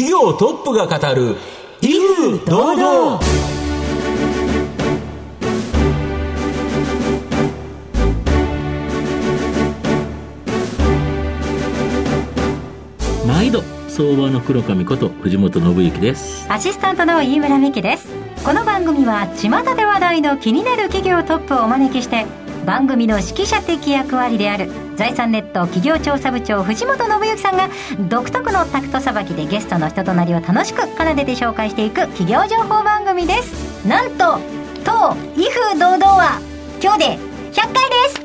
[0.00, 1.36] 企業トップが語る
[1.82, 3.20] 威風堂々。
[13.26, 16.46] 毎度相場の黒髪こと藤本信之です。
[16.50, 18.08] アシスタントの飯村美希です。
[18.42, 22.24] この番組は巷で話題の気になる企業トップをお招きして
[22.70, 27.68] 番組の指揮者的役割である財産ネット企業調査部長藤本信之さんが
[28.08, 33.84] 独特のタクトさばきでゲストの人となりを楽しく奏でて紹介していく企業情報番組です。
[33.84, 34.38] なんと
[34.84, 36.40] 当威風堂々は
[36.80, 37.04] 今日で
[37.50, 38.20] 100回です。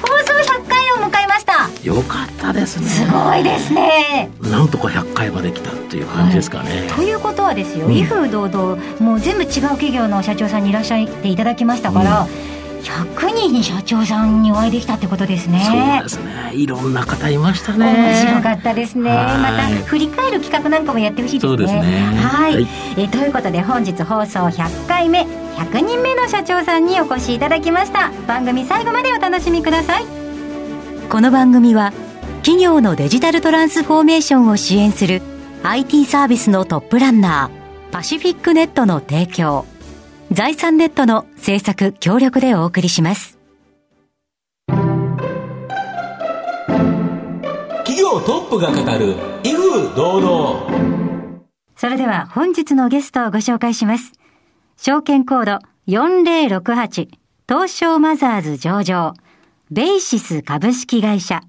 [0.00, 1.68] 放送100回を迎えました。
[1.84, 2.86] よかったですね。
[2.86, 4.30] すごいですね。
[4.42, 12.28] なんとか100回まで来たっていう感じですかね、はい、ということはですよ、うん威風堂々もう全部違う企業の社長さんにいらっしゃっていただきましたから、
[12.80, 15.60] 100人に社長さんにお会いできたってことですね。
[15.64, 16.52] そうですね。
[16.54, 17.86] いろんな方いましたね。
[17.86, 19.10] 面白かったですね。
[19.10, 19.16] はい。
[19.38, 21.50] また振り返る企画なんかもやってほしいですね。
[21.50, 21.80] そうですね。
[22.22, 22.66] はい、はい。
[22.96, 25.22] えということで本日放送100回目
[25.56, 28.10] 100人目の社長さんにお越しいただきました。
[28.26, 30.04] 番組最後までお楽しみください。
[31.10, 31.92] この番組は
[32.42, 35.20] 企業のデジタルトランスフォーメーションを支援する
[35.62, 39.66] IT サービスのトップランナーパシフィックネットの提供
[40.32, 43.38] 財産ネットの制作協力でお送りします
[47.84, 50.90] 企業トップが語る威風堂々
[51.80, 54.12] それでは本日のゲストをご紹介します。
[54.76, 55.58] 証券コード
[55.88, 57.08] 4068
[57.48, 59.14] 東証マザーズ上場
[59.70, 61.40] ベイシス株式会社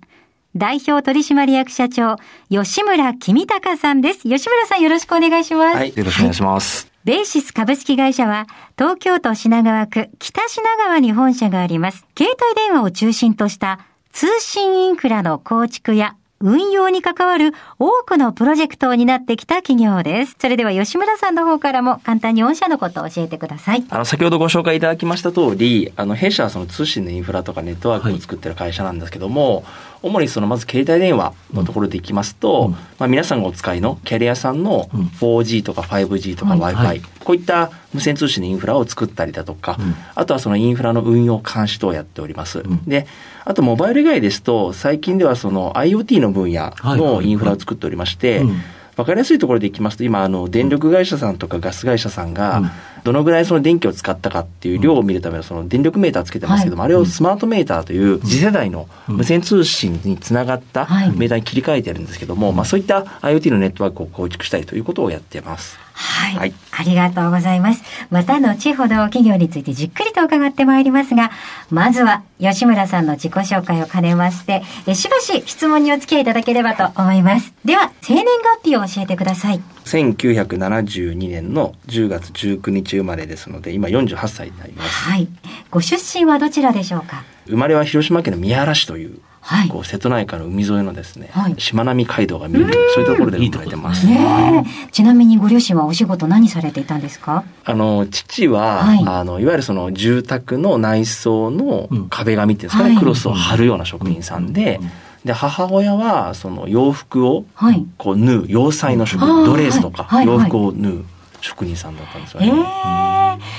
[0.56, 2.16] 代表取締役社長
[2.50, 4.22] 吉村君隆さんです。
[4.22, 5.78] 吉村さんよろしくお願いします。
[5.78, 6.91] はい、よろしくお願いします。
[7.04, 8.46] ベイシス株式会社は、
[8.78, 12.06] 東京都品川区北品川に本社があります。
[12.16, 13.80] 携帯電話を中心とした
[14.12, 20.36] 通信インフラの構築や運用に関わる多くのプロジェクトを担ってきた企業です。
[20.40, 23.86] それでは吉村さんの方からも簡単に御社のことを教えてください。
[23.90, 29.64] あの、先ほどご紹介いただきました通り、あの、弊社はその通信のインフラとかネットワークを作ってる会社なんですけども、
[30.04, 32.72] 主にそのまず携帯電話のところでいきますと、うん。
[32.72, 35.02] まあ皆さんがお使いのキャリアさんのうん。
[35.02, 36.74] 4G とか 5G とかはい。
[36.74, 39.96] Wi-Fi、はいこういった無線通信のインフラを作ったりだとか、うん。
[40.16, 42.60] あとはそのインフラの運用監視等をやっております。
[42.60, 42.84] ん。
[42.86, 43.06] で、
[43.46, 48.62] あとモバイル以外ですと、最近ではその IoT の分野のインフラを作っておりまして、うん。
[48.98, 52.72] わかりやすいところでいきますと、今、あの、電力会社さんとかガス会社さんが、
[53.04, 65.80] どのぐらいその電気を使ったかっていう量を見るためのその電力メーターつけてますけども、はあれをスマートメーターという次世代の無線通信につながったはいメーターに切り替えてるんですけども、まあそういった IoT のネットワークを構築したいということをやってます。
[65.94, 66.36] はい。
[66.36, 67.84] はいありがとうございます。
[68.10, 71.32] また後ほど企業についてじっくりと伺ってまいりますが、
[71.70, 77.54] まずは吉村さんの自己紹介を兼ねまして、えしばし質問にお付き合いいただければと思います。
[77.66, 78.26] では、生年
[78.64, 79.62] 月日を教えてください。
[79.86, 84.90] 1972年の10月19日生まれですので、今48歳になります。
[85.10, 85.28] はい。
[85.70, 87.24] ご出身はどちらでしょうか？
[87.48, 89.68] 生まれは広島県の宮原市という、はい。
[89.70, 91.56] こう瀬戸内海の海沿いのですね、はい。
[91.60, 94.06] しまなみ海道が見える、そういうところで生まれてます。
[94.06, 94.92] ねえ。
[94.92, 97.44] ちなみにご両親はお仕事何されていたんですか？
[97.66, 99.04] あの、父は、はい。
[99.06, 102.10] あの、いわゆるその住宅の内装のうん。
[102.10, 103.00] 壁紙っていうんですかね、はい。
[103.00, 104.80] クロスを貼るような職人さんで、
[105.26, 107.86] で、母親は、その洋服を、はい。
[107.98, 110.28] こう縫う、洋裁の職人、ドレスとか、はい。
[110.28, 110.38] はい。
[110.38, 111.06] 洋服を縫う
[111.42, 112.54] 職人さんだったんですよえね。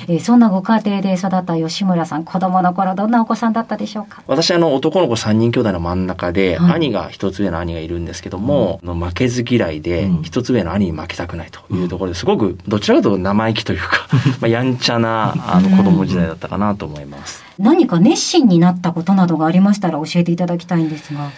[0.08, 4.22] ええそんなご家庭で育った吉村さん、子供の頃どんなお子さんだったでしょうか？
[4.26, 14.06] 私、あの、男の子3人兄弟の真ん中で、はい兄が一つ上の兄がいるんですけども、あの負けず嫌いでうん、一つ上の兄に負けたくないというところですごく、どちらかというと生意気というか、
[14.40, 17.44] まあ、やんちゃな、あの、子供時代だったかなと思います。
[17.58, 21.30] 何か熱心になったことなどがありましたら教えていただきたいんですが。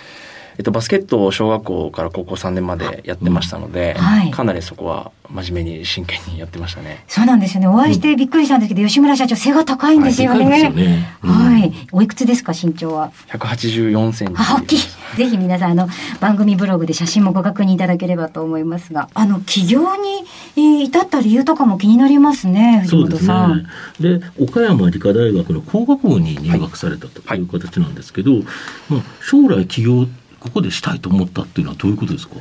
[0.59, 7.05] えっと、バスケットを小学校から高校3年までやってましたので、はいかなりそこは真面目に真剣にやってましたね。
[7.09, 7.69] そうなんですよね。
[7.69, 10.45] お会いしてびっくりしたんですけど、吉村社長背が高いんですよね。
[10.45, 11.73] はいでかいですよねうんはい。
[11.93, 14.35] おいくつですか、身長は？184センチ。
[14.37, 14.79] あ、大きい。
[15.17, 15.89] ぜひ皆さん、あの、
[16.21, 20.25] 番組ブログで写真もご確認いただければと思いますが、あの、起業に、
[20.57, 23.67] えー至った理由とかも気になりますね、藤そうですね本さん。。
[24.01, 28.33] で、岡山理科大学の工学部に入学されたという形なんですけど、
[28.89, 30.07] まあ、将来起業、
[30.45, 32.37] ここでしたいと思ったっていうのはどういうことですか？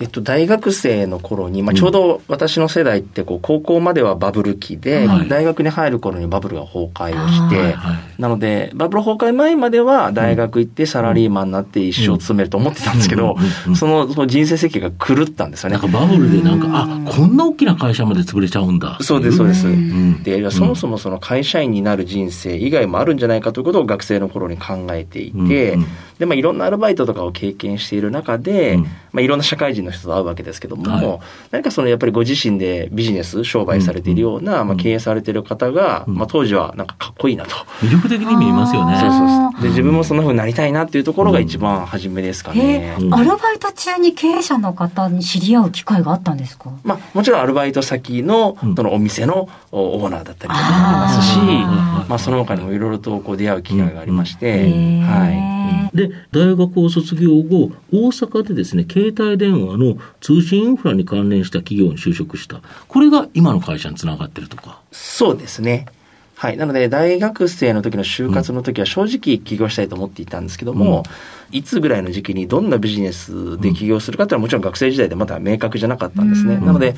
[0.00, 1.76] えっと、大学生の頃に、まあ、うん。
[1.76, 5.28] ちょうど私の世代ってこう高校まではバブル期で、はい。
[5.28, 7.76] 大学に入る頃にバブルが崩壊をして、
[8.18, 15.78] なのでバブル崩壊前までは大学行ってサラリーマンになって一生勤めると思ってたんですけどうんうんうんうん、そのその人生設計が狂ったんですよね。
[15.78, 15.90] なん。
[15.90, 18.98] かバブルでなんか、あ、こんな大きな会社まで潰れちゃうんだ。
[19.00, 19.66] そうです、そうです。
[19.66, 20.22] ん。
[20.22, 25.86] で、そもそもその会社員になる人生以外もあるんじゃないかということを学生の頃に考えていて、うんうん。
[26.18, 28.82] で、まあ、いろんなアルバイトとかを経験している中で、うん。
[28.82, 31.18] まあ、いろんな社会人の人と会うわけですけども、はい。
[31.50, 37.50] 何かそのやっぱりご自身でビジネス、商売されているような、まあ、経営されている方が、まあ、当時はなんかかっこいいなと。
[37.80, 38.96] 魅力的に見えますよね。
[38.98, 39.62] そうそうあそう。
[39.62, 42.96] で自分もそんな風になりたいなっていうところが一番初めですかへね。
[43.00, 46.70] え、アルバイト中に経営者の方に知り合う機会があったんですか？
[46.84, 48.74] まあ、もちろんアルバイト先のうん。
[48.78, 54.68] そのお店のおオーナーだったりとかもありますし、あまあ、その他にもいろいろとこう出会う機会がありまして、
[55.02, 55.96] はい。
[55.96, 62.60] で、大学を卒業後、大阪でですね、携帯電話の通信インフラに関連した企業に就職した。
[62.88, 64.80] これが今の会社につながってるとか。
[64.92, 65.86] そうですね。
[66.38, 66.56] はい。
[66.56, 71.02] なので、大学生の時の就活の時は正直起業したいと思っていたんですけども、
[71.50, 76.54] いつぐらいの時期にどんなビジネスで起業するかっていうのはもちろん学生時代でまだ明確じゃなかったんですね。
[76.54, 76.94] うんなので、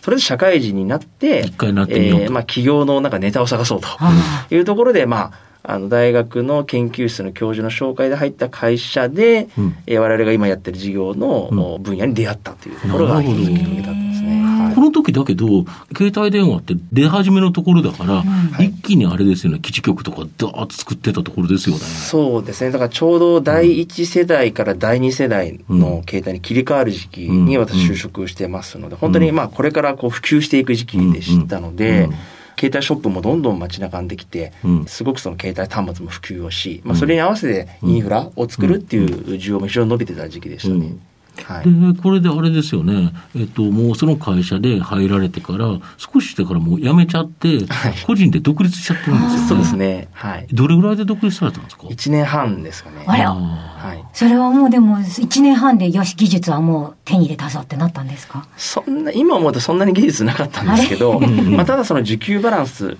[0.00, 9.76] とりあえず社会人になって、一回なってえーまあ、起業のなんかネタを探そうとあいうところで、まあ、あの、大学の研究室の教授の紹介で入った会社で、うん。
[9.86, 14.42] えー我々が今やってる事業の分野に出会ったというところがきっかけだったんですね。
[14.42, 14.74] はい。
[14.74, 15.64] この時だけど、
[15.96, 18.22] 携帯電話って出始めのところだから、
[18.64, 21.82] 一気にあれですよね、基地局とかダーッと作ってたところですよね。
[21.82, 22.70] そうですね。
[22.70, 27.60] だからちょうど第一世代から第二世代の携帯に切り替わる時期にうん。
[27.60, 31.76] 私就職してますので、本当にまあこれからこう普及していく時期でしたのうん。
[31.76, 32.14] でうん、
[32.58, 40.96] 携帯ショップもどんどん街中にできてうん、すごくその携帯端末も普及をし、まあそれに合わせてインフラを作るっていう需要も非常に伸びてた時期でしたね。
[41.44, 41.94] はい。
[41.94, 49.48] で、これであれですよね、えっと、もうその会社で入られてから、少ししてからもう辞めちゃって、はい個人で独立しちゃってるんですよね。
[49.48, 50.08] そうですね。
[50.12, 50.48] はい。
[50.52, 51.86] どれぐらいで独立されたんですか？
[51.90, 53.04] 一年半ですかね。
[53.06, 54.04] あらあはい。
[54.12, 58.46] それはもうでも1年半でよし技術はもう手に入れたぞってなったんですか？
[58.56, 61.20] そんな、今思うとそんなに技術なかったんですけど、
[61.50, 62.98] まあ、ただその需給バランスで考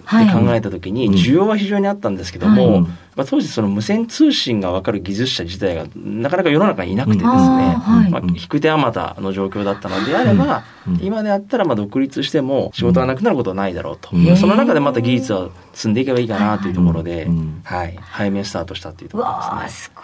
[0.55, 1.17] えたときに、はい。
[1.17, 2.81] 需要は非常にあったんですけども、はい。
[3.17, 8.11] まあ、当時その無線通信が分かる技術者自体がなかなか世の中にいなくてですね、はい。
[8.11, 11.01] まあ、引く手あまたの状況だったのであれば、うん。
[11.03, 14.11] 今であったらまあ独立しても仕事がなくなることはないだろうと。
[14.13, 19.95] うんその中でまた技術を積んでいけばいいかなというところで、うんはい、早めにスタートしたというとうころですね。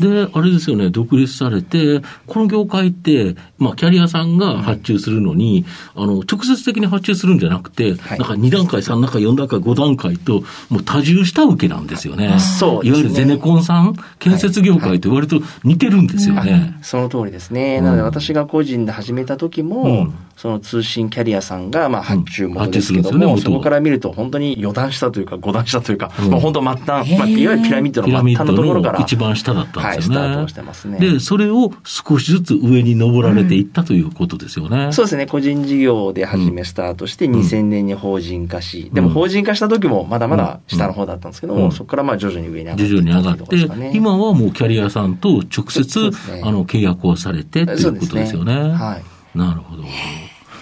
[0.00, 5.64] であれですよね、独立されて、この業界って、まあ、キャリアさんが発注するのに、
[5.94, 8.18] あの、直接的に発注するんじゃなくて、はい。
[8.18, 12.38] なんか2段階、3段階、4段階、5段階と、もう多重下請けなんですよね。
[12.40, 12.90] そうですね。
[12.90, 16.78] いわゆるゼネコンさん、建設業界と割と似てるんですよね。
[16.82, 17.78] その通りですね。
[17.78, 17.84] うん。
[17.84, 20.14] なので私が個人で始めた時も、うん。
[20.40, 26.30] その通信キャリアさんがまあ発注元ですけども、うん発注するんですよねそこから見ると本当に4段下というか5段下というか、うん。
[26.30, 30.20] まあ本当末端、まあ、いわゆるピラミッドのピラミッ末端のところから、一番下だったですよね。
[30.20, 30.98] スタートをしてますね。
[30.98, 34.92] で、それを少しずつ上に登られていったということですよね。
[34.92, 35.26] そうですね。
[35.26, 48.54] 個人事業で初めスタートして、2000年に法人化し、でも法人化した時もまだまだ下の方だったんですけども、うんそこからまあ徐々に上に上がって徐々に上がって、今はもうキャリアさんと直接、ねあの契約をされてっていうことですよね。
[48.54, 48.98] は
[49.34, 49.38] い。
[49.38, 49.84] なるほど。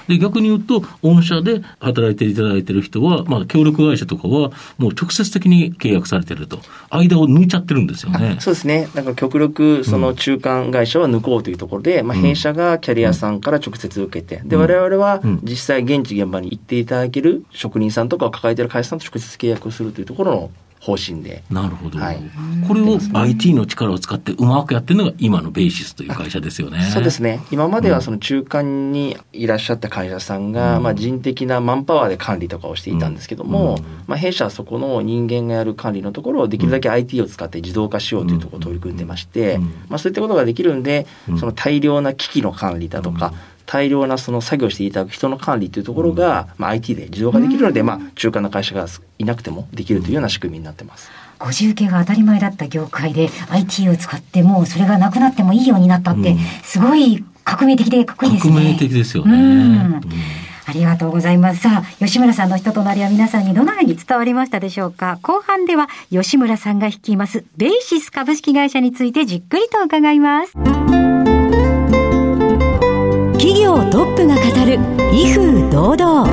[0.09, 6.61] で、逆に言うと、御社で働いていただいている人は、まあ、協力会社とかは、もう直接的に契約されてると。
[6.91, 8.37] 間を抜いちゃってるんですよね。
[8.41, 8.89] そうですね。
[8.95, 21.43] なんか極力、その中間会社は抜こうというところで、まあ、弊社がキャリアさんから直接受けて、で、我々はうん実際現地現場に行っていただける職人さんとかを抱えている会社さんと直接契約をするというところの方針で。
[21.51, 21.99] なるほど。
[21.99, 22.19] はい。
[22.67, 26.83] これを IT の力を使ってうまくやってるのが今のベーシスという会社ですよね。
[26.93, 27.41] そうですね。
[27.51, 30.83] 今まではその中間にいらっしゃった会社さんが、うん。
[30.83, 33.85] まあ人的なマンパワーで管理とかをしていたんですけども、うん。
[34.07, 39.63] まあ弊社はそこの人間がやる管理のところをできるだけ IT を使って自動化しようというところを取り組んでまして、うん。
[39.89, 41.39] まあそういったことができるんで、うん。
[41.39, 43.35] その大量な機器の管理だとか、
[43.69, 48.87] 大量なその作業していただく人の管理というところが、まあ IT で自動化できるので、まあ中間の会社が
[49.19, 51.11] いなくてもできるというような仕組みになってます。
[51.39, 58.53] ご自受けが当たり前だった業界で IT を使ってもうそれがなくなってもいいようになったって、うんすごい革命的でかっこいいですね。
[58.53, 60.01] 革命的ですよね。
[60.67, 61.61] ありがとうございます。
[61.63, 71.18] さあ、吉村さんの人となりは皆さんにどのように伝わりましたでしょうか後半では吉村さんが率いますベーシス株式会社についてじっくりと伺います。
[73.79, 74.73] 企業トップが語る
[75.15, 76.27] 威風堂々。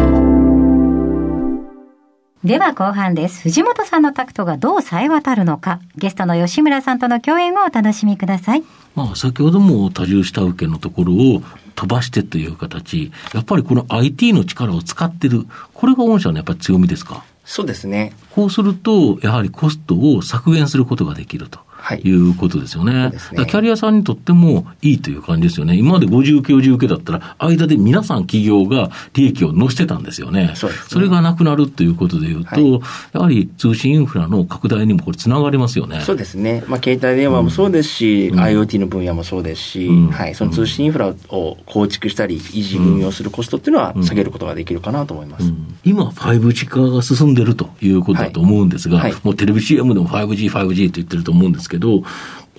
[2.43, 3.43] では後半です。
[3.43, 8.63] 藤本さんのタクトがどう冴え渡るのか、ゲストの吉村さんとの共演をお楽しみください。
[8.95, 11.43] まあ、先ほども多重下請けのところを
[11.75, 17.23] 飛ばしてという形、やっぱりこの IT の力を使ってる、これが御社のやっぱり強みですか？
[17.45, 18.13] そうですね。
[18.31, 21.59] こうすると、やはりコストを削減することができると。
[21.85, 22.01] はい。
[22.03, 23.03] いうことですよね。
[23.03, 23.37] そうですね。
[23.37, 25.77] だからキャリアさんにとってもいいという感じですよね。
[25.77, 30.53] 今まで50系、50系だったら、間で皆さん企業が利益を乗せてたんですよね。
[30.55, 30.73] そね。
[30.99, 32.81] れがなくなるということでいうと、はい。
[33.13, 36.01] やはり通信インフラの拡大にもこれつながりますよね。
[36.01, 40.09] そうですね、まあ、携帯電話もそうですし、IoT の分野もそうですし、うん。
[40.09, 45.45] はい、その通信インフラを構築したり、維持、運用するコストっていうのは下げることができるかなと思います。
[45.45, 45.75] うん。
[45.83, 49.11] 今、5G 化が進んでるということだと思うんですが、はい。
[49.11, 49.21] はい。
[49.23, 51.74] もうテレビ CM でも 5G、5G って言ってると思うんですけど、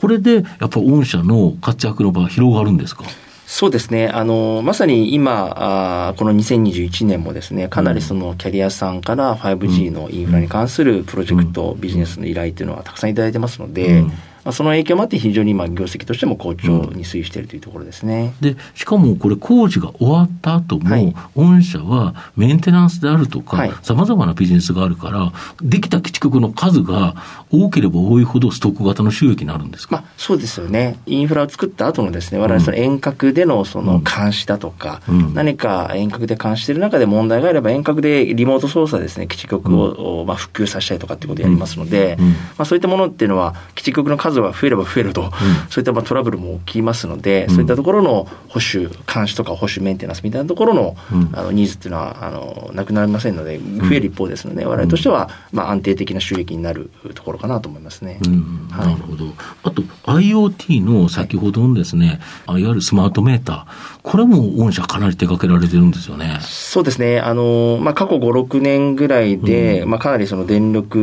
[0.00, 3.04] これでやっぱ御社の活躍の場が広がるんですか？
[3.46, 4.08] そうですね。
[4.08, 14.12] あの、まさに今、あーこの2021年もですね、かなりそのキャリアさんから 5G のインフラに関するプロジェクト、ビジネスの依頼というのはたくさんいただいてますので、うん
[14.46, 18.32] まあ、その影響もあって非常に今業績としても好調に推移しているというところですね。
[18.40, 21.14] で、しかもこれ工事が終わった後も、はい。
[21.34, 23.70] 御社はメンテナンスであるとはい。
[23.70, 27.16] か、様々なビジネスがあるから、できた基地局の数が
[27.50, 30.96] 多ければ多いほどストック型の収益になるんですか、まあ、そうですよね。
[31.06, 35.34] インフラを作った後のですね、我々その遠隔でのその監視だとか、うん。
[35.34, 42.28] 何か遠隔で監視している中で問題があれば遠隔でリモート操作ですね、基地局を、まあ、復旧させたりとかっていうことをやりますので、うん。
[42.28, 45.30] まあ、そういったものっていうのは、基地局の数が増えれば増えると、
[45.70, 51.30] そういったまあトラブルも起きますので、そういったところの保守、監視とか保守メンテナンスみたいなところの,、うん。
[51.32, 58.20] あのニーズっていうのはあのなくなりませんので、増える一方ですので、我々としては、まあ、安定的な収益になるところかなと思いますね。
[58.24, 58.86] うん、はい。
[58.88, 59.32] なるほど。
[59.62, 66.38] あと、IoT の先ほどのですね、い、わゆるスマートメーター、これも御社かなり手掛けられてるんですよね。
[66.40, 67.18] そうですね。
[67.18, 70.96] あの、まあ、過去5、6年ぐらいで、まあ、かなりその電力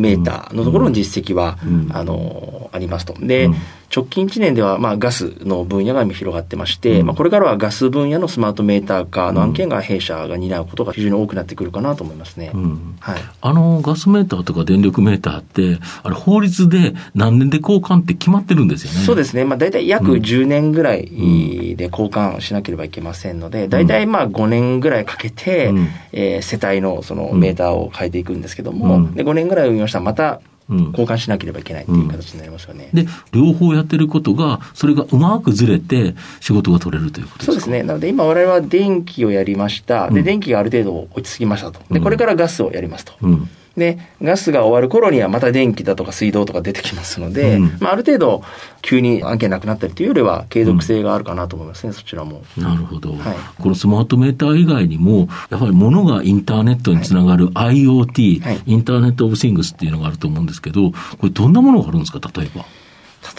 [0.00, 3.14] メーターのところの実績は、うんあの、ありますと。
[3.14, 3.54] で、うん
[3.94, 12.50] 直近1年では、まあ、ガスの分野が今広がってまして、うんまあ、これからはガス分野のスマートメーター化の案件が弊社が担うことが非常に多くなってくるかなと思いますね。
[12.54, 13.20] うんはい。
[13.40, 19.00] あの、ガスメーターとか電力メーターって、あれ、法律で何年で交換って決まってるんですよね。
[19.00, 19.44] そうですね。
[19.44, 32.90] まあ、大体約10年ぐらいで交換しなければいけませんので、大体まあ5年ぐらいかけて、うんえー世帯のそのメーターを変えていくんですけども、うんで5年ぐらい運用したらまたうん交換しなければいけないっていう形になりますよね。
[32.92, 37.52] で、両方やってることが、それがうまくずれて仕事が取れるということですか？
[37.52, 37.82] そうですね。
[37.82, 40.10] なので今我々は電気をやりました。
[40.10, 41.80] で、電気がある程度落ち着きましたと。
[41.90, 43.12] で、これからガスをやりますと。
[43.22, 43.48] うん。
[43.78, 47.76] で、ガスが終わる頃にはまた電気だとか水道とか出てきますので、うん。
[47.80, 48.42] まあある程度
[48.82, 52.42] 急に案件なくなったりというよりは継続性があるかなと思いますね、そちらも。
[52.56, 53.18] なるほど、はい。
[53.62, 58.60] このスマートメーター以外にも、やはり物がインターネットにつながる IoT、はい。
[58.66, 62.64] インターネットオブシングスっていうのがあると思うんですけど、これどんなものがあるんですか、例えば？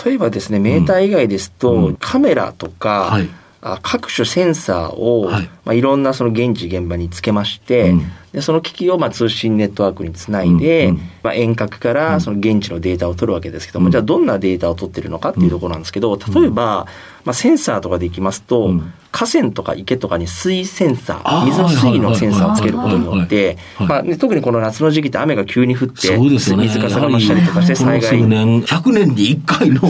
[0.05, 1.95] 例えばですね、メーター以外ですと、うん。
[1.95, 3.29] カメラとか、はい。
[3.61, 8.11] あ各種センサーを、はいいまあ、いろんなその現地現場につけまして、うん。
[8.33, 11.01] でその機器をまあ通信ネットワークにつないで、うんうん。
[11.21, 13.91] まあ、遠隔からその現地のデータを取るわけですけども、うん。
[13.91, 16.87] じゃあどんなデータを取ってるのかっていうところなんですけど、例えば、
[17.23, 18.93] まあ、センサーとかでいきますと、うん。
[19.11, 26.65] 河川とか池とかに水センサあーー、水の水位のセンサーをつけることによって、まあね特にこの夏の時期って雨が急に降って、そうですよね。
[26.65, 29.81] 水かさが増したりとかして災害年、100年に1回の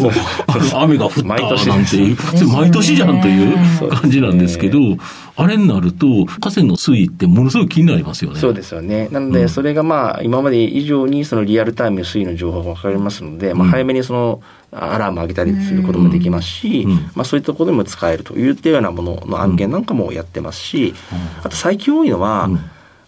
[0.82, 1.98] 雨が降ったなんて
[2.46, 3.54] 毎年じゃんとい
[3.86, 4.80] う感じなんですけど、
[5.42, 8.40] あれになると、河川の水位ってものすごい気になりますよね。
[8.42, 9.08] そうですよね。
[9.10, 14.42] なので、それがまあ、今まで以上にそのリアルタイムで水位の情報が分かりますので、まあ、早めにその、
[14.74, 16.92] アラーム上げたりすることもできますし、うん。
[17.16, 20.94] まあ、そういったことにも使えるといったようなものの案件なんかもやってますし、
[21.42, 22.60] あと最近多いのは、うん。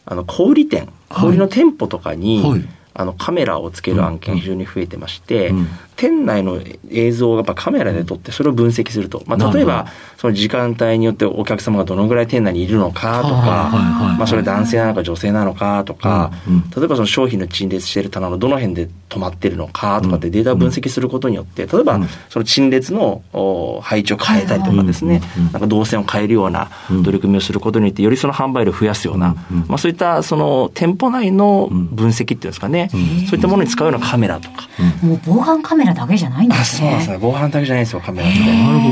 [0.05, 2.65] あの、小売店、小売の店舗とかに、はい。
[2.93, 5.67] あの、カメラをつける案件非常に増えてまして、うん。
[5.95, 6.59] 店内の
[6.89, 9.23] 映像をやっぱカメラで撮ってそれを分析すると。
[9.27, 9.85] まあ、例えば
[10.22, 13.72] その時間帯によってお客様がどのぐらい店内にいるのかとか、
[14.20, 16.32] まあ、それ男性なのか女性なのかとか、
[16.78, 22.08] 例えばその商品の陳列している棚のどの辺で止まってるのかとかってデータを分析することによって、例えばうん。
[22.30, 29.36] その陳列のお配置を変えたりとかですねなんか動線を変えるようなうん取り組みをすることによって、よりその販売量を増やすような
[29.68, 34.68] まあそういったその店舗内の分析っていうんですかね、そういったものに使うようなカメラとか。
[35.01, 37.08] もう防犯カメラだけじゃないんですそうなんです。
[37.08, 37.13] ね。
[37.16, 37.20] ね。
[37.20, 38.40] 防犯だけじゃないですよ、カメラって。
[38.40, 38.90] なるほ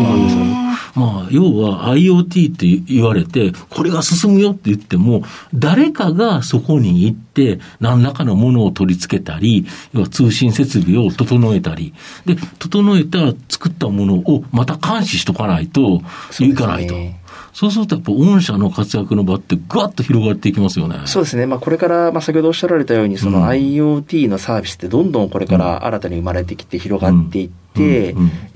[0.64, 0.69] ど。
[0.96, 5.24] まあ、要は IoT って言われて、これが進むよって言っても、
[5.54, 11.94] 誰かがそこに行って、何らかのものを取り付けたり、要は通信設備を整えたり、
[12.26, 16.02] で、整えた作ったものをまた監視しとかないと
[16.40, 16.96] いかないと。
[16.96, 17.19] ね
[17.54, 21.02] そうするとやっぱ御社の活躍の場ってガッと広がっていきますよね。
[21.06, 21.46] そうですね。
[21.46, 28.14] まあ、これから、まあ、先ほどおっしゃられたように、その IoT のサービスってどんどんこれから新たに生まれてきて広がっていってえ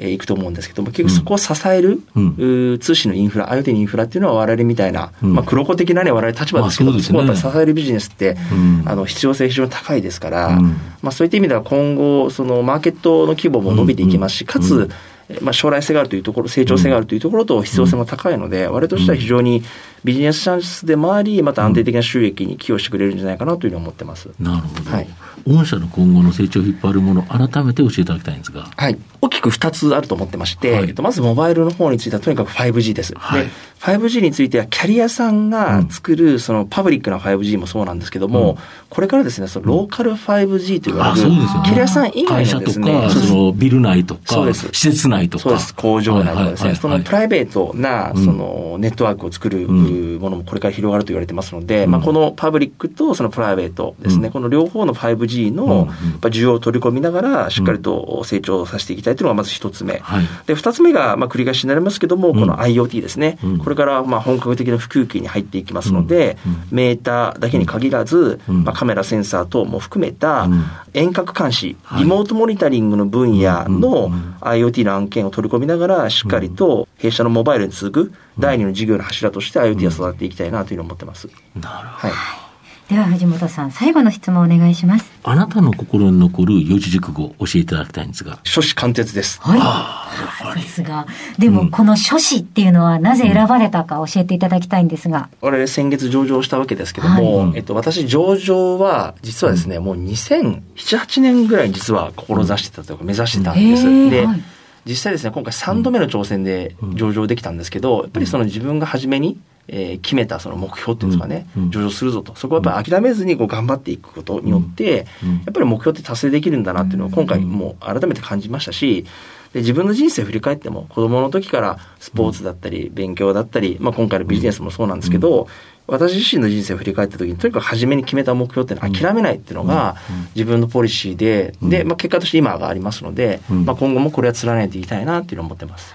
[0.08, 2.80] ーいくと思うんですけども、結局そこを支える、うん。
[2.80, 5.34] 通信のインフラ、IoT のインフラっていうのは我々みたいな、うん。
[5.34, 8.84] まあ、黒子的なね、我々立場ですけど、まあそこをやっぱり支えるビジネスって、うん。
[8.86, 10.76] あの、必要性非常に高いですから、うん。
[11.02, 19.64] まあ、そういった意味では今後、そのマーケットの規模も伸びていきますし、かつ、えーまあ、将来性があるというところ、成長性があるというところと必要性も高いので、我々としては非常に
[20.04, 24.30] ビジネスチャンスでもあり、また安定的な収益に寄与してくれるんじゃないかなというふうに思ってます。
[24.40, 24.92] なるほど。
[24.92, 25.08] はい
[25.46, 28.70] 御社の今後の成長を引っ張るもの、改めて教えていただきたいんですが。
[28.76, 28.98] はい。
[29.20, 33.14] 大きく2つあると思ってまして、はいえっと、まずモバイルの方についてはとにかく 5G です。
[33.18, 33.50] はいで、
[33.84, 38.58] 5G についてはキャリアさんが作るそのパブリックな 5G もそうなんですけども、うん。
[38.90, 41.36] これからですね、そのローカル 5G というあ、われる、ね。
[41.66, 45.44] キャリアさん以外のですね、か、そのビル内とか施設内とか。
[45.44, 45.76] そうです。
[45.76, 48.24] 工場内とかですね、そのプイライベートな、うん。
[48.24, 50.18] その、ネットワークを作るうん。
[50.20, 51.92] ものもこれから広がると言われてますので、うん。
[51.92, 54.32] まあ、このパブリックとそのプライベートですね、うん。
[54.32, 55.88] この両方の 5G うんの、
[56.22, 60.00] 需要を取り込みながら、しっかりと成長させていきたいというのがまず一つ目。
[60.02, 60.26] はい。
[60.48, 62.40] で、二つ目が、まあ、繰り返しになりますけども、うん。
[62.40, 63.38] この IoT ですね。
[63.44, 63.58] うん。
[63.58, 66.38] これから、まあ、本格的な普及期に入っていきますので、
[66.72, 68.64] メーターだけに限らず、うん。
[68.64, 70.64] まあ、カメラ、センサー等も含めたうん、
[70.94, 72.04] 遠隔監視、はい。
[72.04, 74.36] リモートモニタリングの分野うんのうん。
[74.42, 81.28] IoT の案件を取り込みながら、しっかりと弊社のモバイルに続く第二の事業の柱として IoT を育てていきたいなというふうに思ってます。
[81.56, 82.14] なるほど。
[82.14, 82.43] はい。
[82.90, 85.12] では藤本さん最後の質問お願いします。
[85.24, 88.40] あなたの心に残る四字熟語を教えていただきたいんですが。
[88.44, 89.40] 初子貫徹です。
[89.42, 90.62] はい。
[90.62, 91.08] ですが。
[91.40, 104.10] でもこの書士っていうのはなぜ選ばれたか教えていただきたいんですが、我々先月上場したわけですけども、はいえっと、私上場は、実はですね、もう2007、8年ぐらいに実は志してたというか目指してたんです。
[104.10, 104.44] で、はい
[104.86, 112.36] 実際ですね、今回3度目の挑戦で上場できたんですけど、やっぱりその自分が初めに、えー決めたその目標っていうんですかね、上場するぞと。
[112.36, 115.36] そこはやっぱり諦めずにこう頑張っていくことによって、うん。
[115.36, 119.06] やっぱり目標って達成できるんだなっていうのを今回もう改めて感じましたし、
[119.54, 125.48] で自分の人生を振り返っても子供の時からスポーツだったり勉強だったり、まあ、今回のビジネスもそうなんですけど、
[125.86, 129.96] 私自身の人生を振り返った時にとにかく初めに決めた目標っていうのは諦めないっていうのが
[130.36, 133.66] 自分のポリシーで、で、まあ、結果として今がありますので、うん。
[133.66, 135.94] まあ、今後もこれは貫いていきたいなっていうのを思ってます。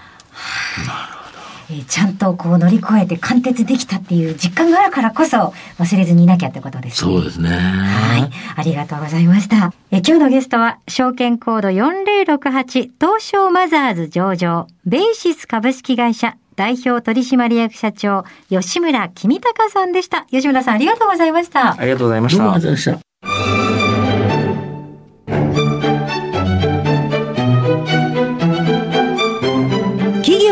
[1.71, 7.13] えーちゃんとこう乗り越えて貫徹できたっていう実感があるからこそ忘れずにいなきゃってことですね。
[7.13, 7.49] そうですね。
[7.49, 8.29] はい。
[8.55, 9.73] ありがとうございました。
[9.91, 20.25] え今日のゲストは、証券コード4068東証マザーズ上場、ベイシス株式会社代表取締役社長、吉村君隆さんでした。
[20.29, 21.79] 吉村さんありがとうございました。
[21.79, 23.08] ありがとうございましどうもあたりがとうございました。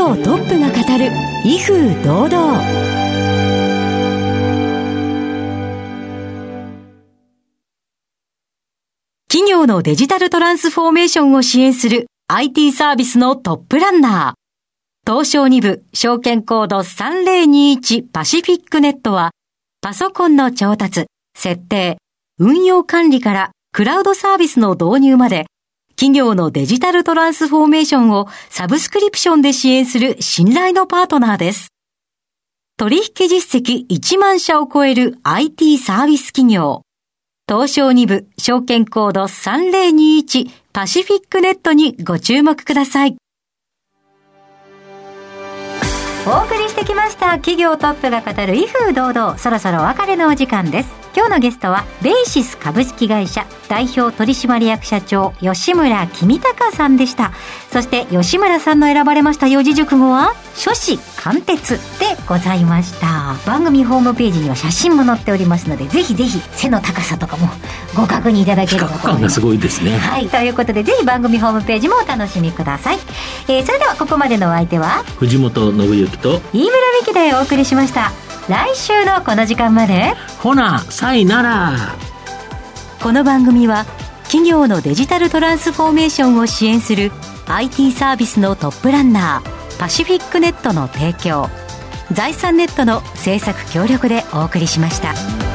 [0.08, 1.12] 企業トップが語る
[1.44, 2.62] 威風堂々。
[9.28, 15.12] 企業のデジタルトランスフォーメーションを支援する IT サービスのトップランナー。
[15.12, 19.32] 東証2部証券コード3021パシフィックネットは
[19.82, 21.98] パソコンの調達、設定、
[22.40, 25.48] 運用管理からクラウドサービスの導入まで
[25.98, 31.70] 企業のデジタルトランスフォーメーションをサブスクリプションで支援する信頼のパートナーです。
[32.78, 36.84] 取引実績1万社を超える IT サービス企業。
[37.50, 43.18] 東証2部証券コード3021パシフィックネットにご注目ください。
[46.28, 57.32] お送りしてきました企業トップが語る威風堂々そろそろお別れのお時間です今日のゲストはベイシス株式会社代表取締役社長吉村君隆さんでした
[57.72, 61.80] そして吉村さんの選ばれました四字熟語は初子貫徹で
[62.28, 67.48] ございました番組ホームページには写真も載っておりますのでぜひぜひ背の高さとかも
[67.96, 69.98] ご確認いただけ比ればと思います較感がすごいですね。
[69.98, 70.30] はい。
[70.30, 72.98] ということで、ぜひ番組ホームページもお楽しみください。
[73.48, 78.12] えー、それではここまでのお相手は、藤本信之と、飯村美希でお送りしました。
[78.50, 81.96] 来週のこの時間まで、ほな、さいなら。
[83.02, 83.86] この番組は
[84.24, 87.12] 企業のデジタルトランスフォーメーションを支援する
[87.48, 91.48] IT サービスのトップランナーパシフィックネットの提供
[92.12, 95.47] 財産ネットの制作協力でお送りしました。